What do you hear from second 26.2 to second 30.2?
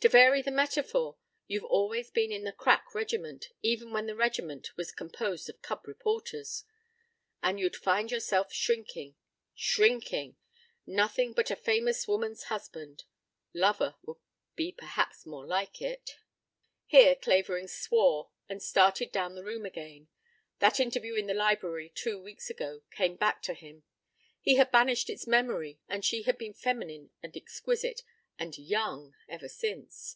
had been feminine and exquisite, and young, ever since.